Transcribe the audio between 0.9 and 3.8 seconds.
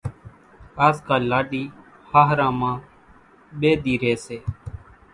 ڪالِ لاڏِي ۿاۿران مان ٻيَ